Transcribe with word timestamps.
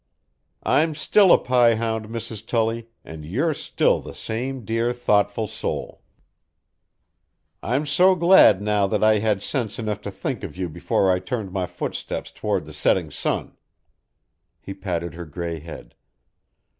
"I'm 0.65 0.95
still 0.95 1.31
a 1.31 1.37
pie 1.37 1.75
hound, 1.75 2.07
Mrs. 2.07 2.43
Tully, 2.47 2.87
and 3.05 3.23
you're 3.23 3.53
still 3.53 4.01
the 4.01 4.15
same 4.15 4.65
dear, 4.65 4.93
thoughtful 4.93 5.45
soul. 5.45 6.01
I'm 7.61 7.85
so 7.85 8.15
glad 8.15 8.63
now 8.63 8.87
that 8.87 9.03
I 9.03 9.19
had 9.19 9.43
sense 9.43 9.77
enough 9.77 10.01
to 10.01 10.09
think 10.09 10.43
of 10.43 10.57
you 10.57 10.69
before 10.69 11.11
I 11.11 11.19
turned 11.19 11.51
my 11.51 11.67
footsteps 11.67 12.31
toward 12.31 12.65
the 12.65 12.73
setting 12.73 13.11
sun." 13.11 13.57
He 14.59 14.73
patted 14.73 15.13
her 15.13 15.25
gray 15.25 15.59
head. 15.59 15.93